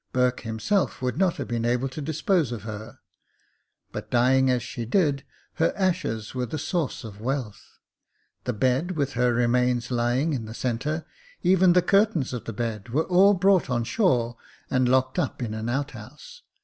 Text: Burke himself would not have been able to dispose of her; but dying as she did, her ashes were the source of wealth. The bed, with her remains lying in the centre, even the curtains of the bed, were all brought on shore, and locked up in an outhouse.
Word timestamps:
Burke 0.13 0.39
himself 0.39 0.99
would 1.03 1.15
not 1.15 1.35
have 1.37 1.47
been 1.47 1.63
able 1.63 1.87
to 1.87 2.01
dispose 2.01 2.51
of 2.51 2.63
her; 2.63 2.97
but 3.91 4.09
dying 4.09 4.49
as 4.49 4.63
she 4.63 4.83
did, 4.83 5.23
her 5.57 5.71
ashes 5.77 6.33
were 6.33 6.47
the 6.47 6.57
source 6.57 7.03
of 7.03 7.21
wealth. 7.21 7.77
The 8.45 8.53
bed, 8.53 8.97
with 8.97 9.13
her 9.13 9.31
remains 9.31 9.91
lying 9.91 10.33
in 10.33 10.45
the 10.45 10.55
centre, 10.55 11.05
even 11.43 11.73
the 11.73 11.83
curtains 11.83 12.33
of 12.33 12.45
the 12.45 12.51
bed, 12.53 12.89
were 12.89 13.05
all 13.05 13.35
brought 13.35 13.69
on 13.69 13.83
shore, 13.83 14.37
and 14.71 14.89
locked 14.89 15.19
up 15.19 15.39
in 15.43 15.53
an 15.53 15.69
outhouse. 15.69 16.41